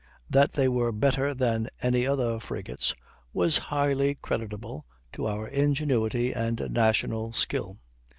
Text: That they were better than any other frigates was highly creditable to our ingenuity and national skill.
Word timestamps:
That 0.31 0.53
they 0.53 0.67
were 0.67 0.91
better 0.91 1.35
than 1.35 1.67
any 1.79 2.07
other 2.07 2.39
frigates 2.39 2.95
was 3.33 3.59
highly 3.69 4.15
creditable 4.15 4.83
to 5.13 5.27
our 5.27 5.47
ingenuity 5.47 6.33
and 6.33 6.69
national 6.71 7.33
skill. 7.33 7.77